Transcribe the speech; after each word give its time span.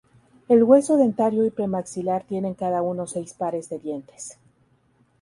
El 0.47 0.63
hueso 0.63 0.97
dentario 0.97 1.45
y 1.45 1.51
premaxilar 1.51 2.23
tienen 2.23 2.55
cada 2.55 2.81
uno 2.81 3.05
seis 3.05 3.35
pares 3.35 3.69
de 3.69 3.77
dientes. 3.77 4.39